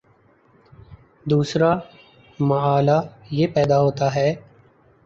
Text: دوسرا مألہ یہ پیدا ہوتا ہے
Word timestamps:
دوسرا 1.25 1.71
مألہ 2.39 2.99
یہ 3.31 3.47
پیدا 3.47 3.79
ہوتا 3.79 4.13
ہے 4.15 4.33